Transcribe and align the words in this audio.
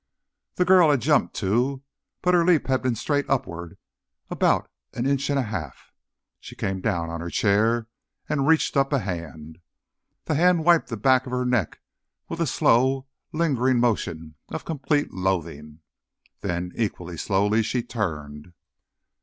The 0.55 0.65
girl 0.65 0.89
had 0.89 0.99
jumped, 0.99 1.35
too, 1.35 1.83
but 2.23 2.33
her 2.33 2.43
leap 2.43 2.65
had 2.65 2.81
been 2.81 2.95
straight 2.95 3.29
upward, 3.29 3.77
about 4.31 4.67
an 4.93 5.05
inch 5.05 5.29
and 5.29 5.37
a 5.37 5.43
half. 5.43 5.91
She 6.39 6.55
came 6.55 6.81
down 6.81 7.11
on 7.11 7.21
her 7.21 7.29
chair 7.29 7.87
and 8.27 8.47
reached 8.47 8.75
up 8.75 8.91
a 8.91 8.97
hand. 8.97 9.59
The 10.25 10.33
hand 10.33 10.65
wiped 10.65 10.87
the 10.87 10.97
back 10.97 11.27
of 11.27 11.31
her 11.31 11.45
neck 11.45 11.81
with 12.29 12.39
a 12.39 12.47
slow, 12.47 13.05
lingering 13.31 13.79
motion 13.79 14.33
of 14.49 14.65
complete 14.65 15.13
loathing. 15.13 15.81
Then, 16.39 16.71
equally 16.75 17.15
slowly, 17.15 17.61
she 17.61 17.83
turned. 17.83 18.53